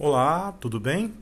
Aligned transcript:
Olá, 0.00 0.52
tudo 0.52 0.78
bem? 0.78 1.12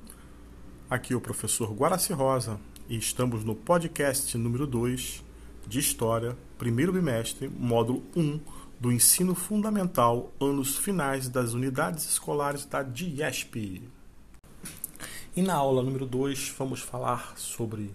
Aqui 0.91 1.15
é 1.15 1.17
o 1.17 1.21
professor 1.21 1.73
Guaraci 1.73 2.13
Rosa 2.13 2.61
e 2.91 2.99
estamos 2.99 3.43
no 3.43 3.55
podcast 3.55 4.37
número 4.37 4.67
2 4.67 5.25
de 5.67 5.79
História, 5.79 6.37
primeiro 6.59 6.93
bimestre, 6.93 7.49
módulo 7.49 8.05
1 8.15 8.39
do 8.79 8.93
Ensino 8.93 9.35
Fundamental, 9.35 10.31
anos 10.39 10.77
finais 10.77 11.27
das 11.27 11.55
unidades 11.55 12.05
escolares 12.05 12.67
da 12.67 12.83
DIESP. 12.83 13.89
E 15.35 15.41
na 15.41 15.55
aula 15.55 15.83
número 15.83 16.05
2 16.05 16.55
vamos 16.59 16.83
falar 16.83 17.33
sobre 17.39 17.95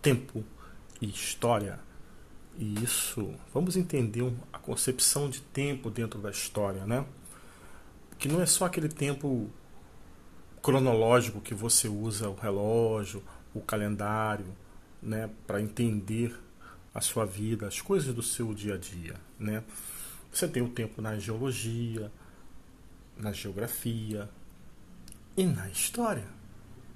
tempo 0.00 0.44
e 1.02 1.10
história. 1.10 1.80
E 2.56 2.84
isso, 2.84 3.34
vamos 3.52 3.76
entender 3.76 4.32
a 4.52 4.60
concepção 4.60 5.28
de 5.28 5.40
tempo 5.40 5.90
dentro 5.90 6.20
da 6.20 6.30
história, 6.30 6.86
né? 6.86 7.04
Que 8.16 8.28
não 8.28 8.40
é 8.40 8.46
só 8.46 8.66
aquele 8.66 8.88
tempo 8.88 9.50
cronológico 10.62 11.40
que 11.40 11.54
você 11.54 11.88
usa 11.88 12.28
o 12.28 12.34
relógio, 12.34 13.22
o 13.54 13.60
calendário, 13.60 14.46
né, 15.02 15.30
para 15.46 15.60
entender 15.60 16.38
a 16.94 17.00
sua 17.00 17.24
vida, 17.24 17.66
as 17.66 17.80
coisas 17.80 18.14
do 18.14 18.22
seu 18.22 18.52
dia 18.52 18.74
a 18.74 18.78
dia, 18.78 19.14
né? 19.38 19.62
Você 20.32 20.48
tem 20.48 20.62
o 20.62 20.68
tempo 20.68 21.00
na 21.00 21.18
geologia, 21.18 22.10
na 23.16 23.32
geografia 23.32 24.28
e 25.36 25.44
na 25.44 25.68
história, 25.68 26.26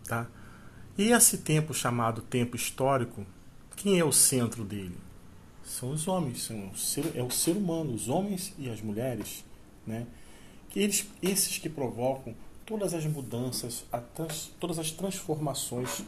tá? 0.05 0.27
E 0.99 1.13
esse 1.13 1.39
tempo 1.39 1.73
chamado 1.73 2.21
tempo 2.21 2.57
histórico, 2.57 3.25
quem 3.77 3.99
é 3.99 4.05
o 4.05 4.13
centro 4.13 4.65
dele? 4.65 4.97
São 5.65 5.93
os 5.93 6.07
homens, 6.07 6.43
são 6.43 6.71
o 6.71 6.77
ser, 6.77 7.17
é 7.17 7.23
o 7.23 7.31
ser 7.31 7.57
humano, 7.57 7.95
os 7.95 8.09
homens 8.09 8.53
e 8.59 8.69
as 8.69 8.81
mulheres, 8.81 9.45
né? 9.87 10.07
Que 10.69 10.81
eles, 10.81 11.09
esses 11.23 11.59
que 11.59 11.69
provocam 11.69 12.35
todas 12.65 12.95
as 12.95 13.05
mudanças, 13.07 13.85
todas 14.59 14.79
as 14.79 14.91
transformações 14.91 16.03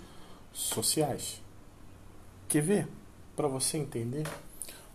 sociais. 0.53 1.41
Quer 2.49 2.63
ver? 2.63 2.89
Para 3.35 3.49
você 3.49 3.79
entender, 3.79 4.27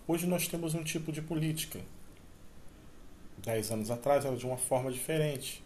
hoje 0.07 0.25
nós 0.25 0.47
temos 0.47 0.73
um 0.73 0.83
tipo 0.83 1.11
de 1.11 1.21
política. 1.21 1.81
Dez 3.37 3.71
anos 3.71 3.91
atrás 3.91 4.25
era 4.25 4.35
de 4.35 4.45
uma 4.45 4.57
forma 4.57 4.91
diferente. 4.91 5.63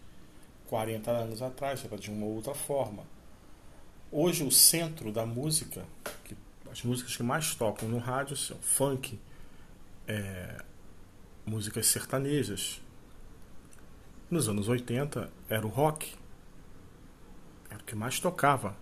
40 0.66 1.10
anos 1.10 1.42
atrás 1.42 1.84
era 1.84 1.96
de 1.96 2.10
uma 2.10 2.26
outra 2.26 2.54
forma. 2.54 3.04
Hoje 4.10 4.44
o 4.44 4.50
centro 4.50 5.12
da 5.12 5.26
música, 5.26 5.84
que, 6.24 6.36
as 6.70 6.82
músicas 6.82 7.16
que 7.16 7.22
mais 7.22 7.54
tocam 7.54 7.88
no 7.88 7.98
rádio 7.98 8.36
são 8.36 8.56
funk, 8.58 9.18
é, 10.06 10.62
músicas 11.46 11.86
sertanejas, 11.86 12.80
nos 14.34 14.48
anos 14.48 14.68
80 14.68 15.30
era 15.48 15.64
o 15.64 15.70
rock. 15.70 16.12
Era 17.70 17.80
o 17.80 17.84
que 17.84 17.94
mais 17.94 18.18
tocava 18.18 18.76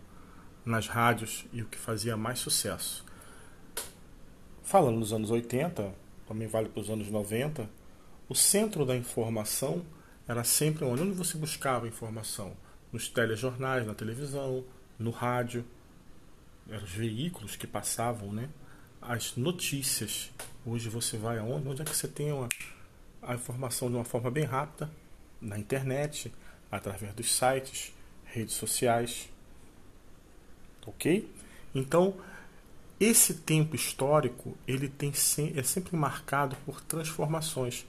nas 0.65 0.89
rádios 0.89 1.45
e 1.53 1.61
o 1.61 1.67
que 1.67 1.77
fazia 1.77 2.17
mais 2.17 2.39
sucesso. 2.39 3.05
Falando 4.63 4.99
nos 4.99 5.13
anos 5.13 5.31
80, 5.31 5.93
também 6.27 6.49
vale 6.49 6.71
para 6.71 6.81
os 6.81 6.89
anos 6.89 7.11
90, 7.11 7.69
o 8.31 8.35
centro 8.35 8.87
da 8.87 8.97
informação 8.97 9.85
era 10.27 10.43
sempre 10.43 10.87
onde, 10.87 11.03
você 11.13 11.37
buscava 11.37 11.87
informação? 11.87 12.57
Nos 12.91 13.09
telejornais, 13.09 13.87
na 13.87 13.93
televisão, 13.93 14.65
no 14.99 15.11
rádio. 15.11 15.67
Eram 16.67 16.85
os 16.85 16.93
veículos 16.93 17.57
que 17.57 17.67
passavam, 17.67 18.33
né? 18.33 18.49
As 19.03 19.37
notícias. 19.37 20.31
Hoje 20.65 20.89
você 20.89 21.19
vai 21.19 21.37
aonde? 21.39 21.69
Onde 21.69 21.83
é 21.83 21.85
que 21.85 21.95
você 21.95 22.09
tem 22.09 22.33
uma, 22.33 22.49
a 23.21 23.35
informação 23.35 23.91
de 23.91 23.97
uma 23.97 24.05
forma 24.05 24.31
bem 24.31 24.45
rápida? 24.45 24.91
Na 25.43 25.59
internet, 25.59 26.33
através 26.71 27.13
dos 27.15 27.35
sites, 27.35 27.93
redes 28.25 28.55
sociais. 28.55 29.29
Ok? 30.87 31.29
Então, 31.75 32.17
esse 32.99 33.35
tempo 33.35 33.75
histórico 33.75 34.57
ele 34.67 34.89
tem 34.89 35.13
é 35.55 35.63
sempre 35.63 35.97
marcado 35.97 36.57
por 36.65 36.81
transformações 36.81 37.85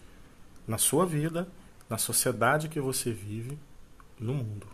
na 0.68 0.78
sua 0.78 1.06
vida, 1.06 1.47
na 1.90 1.97
sociedade 1.97 2.68
que 2.68 2.80
você 2.80 3.12
vive, 3.12 3.58
no 4.20 4.34
mundo. 4.34 4.68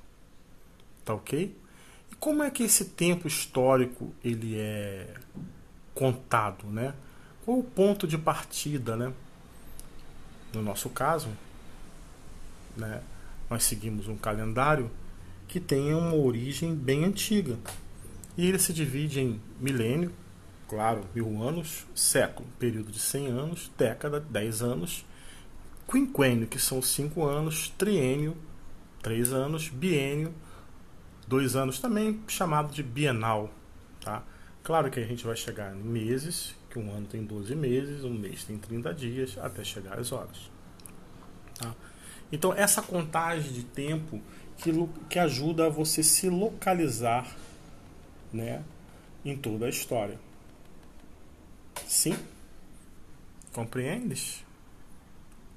Tá 1.04 1.14
ok? 1.14 1.56
E 2.12 2.16
como 2.16 2.44
é 2.44 2.50
que 2.50 2.64
esse 2.64 2.86
tempo 2.86 3.28
histórico 3.28 4.14
ele 4.24 4.58
é 4.58 5.14
contado, 5.94 6.68
né? 6.68 6.94
Qual 7.44 7.60
o 7.60 7.64
ponto 7.64 8.08
de 8.08 8.18
partida, 8.18 8.96
né? 8.96 9.14
No 10.54 10.62
nosso 10.62 10.90
caso, 10.90 11.30
né, 12.80 13.02
nós 13.50 13.64
seguimos 13.64 14.08
um 14.08 14.16
calendário 14.16 14.90
que 15.48 15.60
tem 15.60 15.94
uma 15.94 16.16
origem 16.16 16.76
bem 16.76 17.04
antiga. 17.04 17.58
E 18.38 18.48
ele 18.48 18.60
se 18.60 18.72
divide 18.72 19.20
em 19.20 19.42
milênio, 19.60 20.14
claro, 20.68 21.04
mil 21.14 21.42
anos, 21.44 21.86
século, 21.94 22.48
período 22.58 22.92
de 22.92 23.00
100 23.00 23.28
anos, 23.28 23.72
década, 23.78 24.20
10 24.20 24.62
anos, 24.62 25.06
quinquênio, 25.92 26.48
que 26.48 26.60
são 26.60 26.82
5 26.82 27.26
anos, 27.26 27.70
triênio, 27.78 28.38
3 29.02 29.34
anos, 29.34 29.68
biênio, 29.70 30.34
2 31.28 31.56
anos, 31.56 31.80
também 31.80 32.22
chamado 32.28 32.72
de 32.72 32.84
bienal. 32.84 33.50
Tá? 34.00 34.24
Claro 34.64 34.92
que 34.92 35.00
a 35.00 35.06
gente 35.06 35.26
vai 35.26 35.36
chegar 35.36 35.76
em 35.76 35.80
meses, 35.80 36.56
que 36.70 36.78
um 36.78 36.92
ano 36.94 37.08
tem 37.08 37.24
12 37.24 37.56
meses, 37.56 38.04
um 38.04 38.14
mês 38.14 38.44
tem 38.44 38.58
30 38.58 38.94
dias, 38.94 39.38
até 39.40 39.64
chegar 39.64 39.98
às 39.98 40.12
horas. 40.12 40.50
Tá? 41.58 41.74
Então, 42.32 42.54
essa 42.54 42.82
contagem 42.82 43.52
de 43.52 43.64
tempo 43.64 44.22
que, 44.58 44.72
que 45.10 45.18
ajuda 45.18 45.66
a 45.66 45.70
você 45.70 46.04
se 46.04 46.30
localizar 46.30 47.36
né, 48.32 48.64
em 49.26 49.36
toda 49.36 49.66
a 49.66 49.70
história. 49.70 50.20
Sim? 51.88 52.16
Compreendes? 53.54 54.44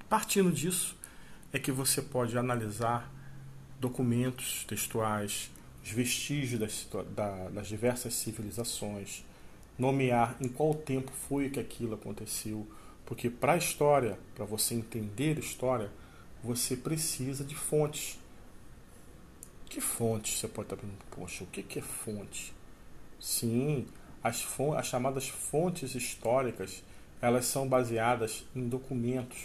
Partindo 0.09 0.51
disso, 0.51 0.95
é 1.51 1.59
que 1.59 1.71
você 1.71 2.01
pode 2.01 2.37
analisar 2.37 3.11
documentos 3.79 4.63
textuais, 4.65 5.51
os 5.83 5.91
vestígios 5.91 6.59
das, 6.59 6.87
da, 7.13 7.49
das 7.49 7.67
diversas 7.67 8.13
civilizações, 8.13 9.23
nomear 9.77 10.35
em 10.39 10.47
qual 10.47 10.73
tempo 10.73 11.11
foi 11.11 11.49
que 11.49 11.59
aquilo 11.59 11.95
aconteceu, 11.95 12.65
porque 13.05 13.29
para 13.29 13.53
a 13.53 13.57
história, 13.57 14.17
para 14.33 14.45
você 14.45 14.73
entender 14.75 15.37
a 15.37 15.39
história, 15.39 15.91
você 16.43 16.75
precisa 16.75 17.43
de 17.43 17.55
fontes. 17.55 18.19
Que 19.65 19.79
fontes? 19.79 20.39
Você 20.39 20.47
pode 20.47 20.67
estar 20.67 20.75
perguntando, 20.75 21.05
poxa, 21.09 21.43
o 21.43 21.47
que 21.47 21.79
é 21.79 21.81
fonte? 21.81 22.53
Sim, 23.19 23.87
as, 24.21 24.41
fontes, 24.41 24.79
as 24.79 24.87
chamadas 24.87 25.29
fontes 25.29 25.95
históricas, 25.95 26.83
elas 27.21 27.45
são 27.45 27.67
baseadas 27.67 28.43
em 28.55 28.67
documentos, 28.67 29.39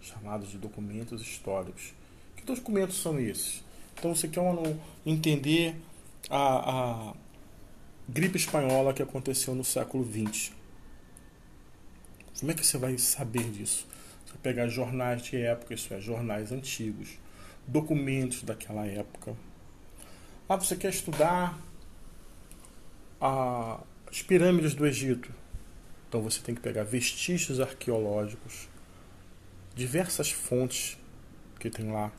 chamados 0.00 0.50
de 0.50 0.58
documentos 0.58 1.22
históricos. 1.22 1.94
Que 2.36 2.42
documentos 2.42 3.00
são 3.00 3.18
esses? 3.18 3.62
Então 3.96 4.14
você 4.14 4.28
quer 4.28 4.42
entender 5.06 5.76
a, 6.28 7.10
a 7.10 7.14
gripe 8.08 8.36
espanhola 8.36 8.92
que 8.92 9.02
aconteceu 9.02 9.54
no 9.54 9.64
século 9.64 10.04
XX. 10.04 10.52
Como 12.38 12.50
é 12.50 12.54
que 12.54 12.66
você 12.66 12.76
vai 12.76 12.98
saber 12.98 13.50
disso? 13.50 13.86
Pegar 14.42 14.68
jornais 14.68 15.22
de 15.22 15.36
época, 15.36 15.74
isso 15.74 15.92
é, 15.94 16.00
jornais 16.00 16.52
antigos, 16.52 17.18
documentos 17.66 18.42
daquela 18.42 18.86
época. 18.86 19.34
Ah, 20.48 20.56
você 20.56 20.76
quer 20.76 20.90
estudar 20.90 21.58
a, 23.20 23.80
as 24.10 24.22
pirâmides 24.22 24.74
do 24.74 24.86
Egito. 24.86 25.32
Então 26.08 26.20
você 26.20 26.40
tem 26.40 26.54
que 26.54 26.60
pegar 26.60 26.84
vestígios 26.84 27.58
arqueológicos, 27.60 28.68
diversas 29.74 30.30
fontes 30.30 30.98
que 31.58 31.70
tem 31.70 31.90
lá. 31.90 32.12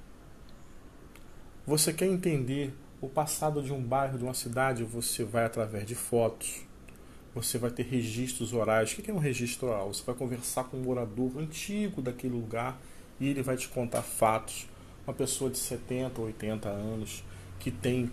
Você 1.65 1.93
quer 1.93 2.07
entender 2.07 2.73
o 3.00 3.07
passado 3.07 3.61
de 3.61 3.71
um 3.71 3.81
bairro, 3.81 4.18
de 4.18 4.23
uma 4.23 4.33
cidade, 4.33 4.83
você 4.83 5.23
vai 5.23 5.45
através 5.45 5.85
de 5.85 5.95
fotos, 5.95 6.61
você 7.35 7.57
vai 7.57 7.69
ter 7.69 7.83
registros 7.83 8.53
orais. 8.53 8.93
O 8.93 8.95
que 8.95 9.11
é 9.11 9.13
um 9.13 9.19
registro 9.19 9.67
oral? 9.67 9.93
Você 9.93 10.01
vai 10.03 10.15
conversar 10.15 10.63
com 10.63 10.77
um 10.77 10.83
morador 10.83 11.37
antigo 11.37 12.01
daquele 12.01 12.33
lugar 12.33 12.81
e 13.19 13.27
ele 13.27 13.43
vai 13.43 13.57
te 13.57 13.67
contar 13.67 14.01
fatos. 14.01 14.65
Uma 15.05 15.13
pessoa 15.13 15.51
de 15.51 15.57
70, 15.57 16.19
80 16.21 16.69
anos 16.69 17.23
que 17.59 17.69
tem, 17.69 18.09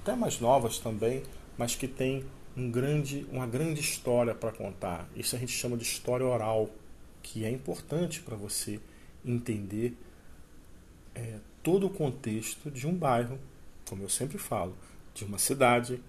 até 0.00 0.16
mais 0.16 0.40
novas 0.40 0.78
também, 0.78 1.22
mas 1.56 1.76
que 1.76 1.86
tem 1.86 2.24
um 2.56 2.68
grande, 2.68 3.24
uma 3.30 3.46
grande 3.46 3.80
história 3.80 4.34
para 4.34 4.50
contar. 4.50 5.08
Isso 5.14 5.36
a 5.36 5.38
gente 5.38 5.52
chama 5.52 5.76
de 5.76 5.84
história 5.84 6.26
oral, 6.26 6.68
que 7.22 7.44
é 7.44 7.50
importante 7.50 8.20
para 8.20 8.34
você 8.34 8.80
entender 9.24 9.96
é, 11.14 11.38
todo 11.62 11.86
o 11.86 11.90
contexto 11.90 12.72
de 12.72 12.88
um 12.88 12.94
bairro, 12.94 13.38
como 13.88 14.02
eu 14.02 14.08
sempre 14.08 14.36
falo, 14.36 14.76
de 15.14 15.24
uma 15.24 15.38
cidade, 15.38 16.02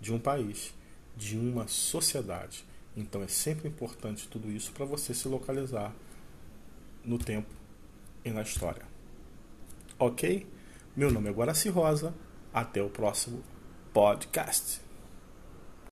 de 0.00 0.12
um 0.12 0.18
país 0.18 0.72
de 1.16 1.36
uma 1.36 1.66
sociedade. 1.68 2.64
Então 2.96 3.22
é 3.22 3.28
sempre 3.28 3.68
importante 3.68 4.28
tudo 4.28 4.50
isso 4.50 4.72
para 4.72 4.84
você 4.84 5.12
se 5.14 5.26
localizar 5.28 5.92
no 7.04 7.18
tempo 7.18 7.52
e 8.24 8.30
na 8.30 8.42
história. 8.42 8.86
Ok? 9.98 10.46
Meu 10.96 11.10
nome 11.10 11.28
é 11.28 11.32
Guaraci 11.32 11.68
Rosa. 11.68 12.14
Até 12.52 12.82
o 12.82 12.88
próximo 12.88 13.42
podcast. 13.92 14.83